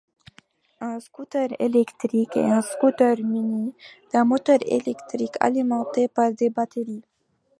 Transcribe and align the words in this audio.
Un 0.79 0.99
scooter 0.99 1.49
électrique 1.59 2.35
est 2.35 2.43
un 2.49 2.63
scooter 2.63 3.17
muni 3.19 3.75
d'un 4.11 4.23
moteur 4.25 4.57
électrique 4.65 5.35
alimenté 5.39 6.07
par 6.07 6.33
des 6.33 6.49
batteries. 6.49 7.03